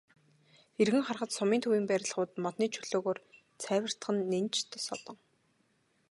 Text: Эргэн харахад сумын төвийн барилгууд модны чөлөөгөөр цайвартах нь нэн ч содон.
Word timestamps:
Эргэн 0.81 1.03
харахад 1.05 1.31
сумын 1.35 1.59
төвийн 1.63 1.85
барилгууд 1.89 2.31
модны 2.43 2.65
чөлөөгөөр 2.73 3.19
цайвартах 3.63 4.09
нь 4.15 4.25
нэн 4.31 4.45
ч 4.53 4.55
содон. 4.87 5.17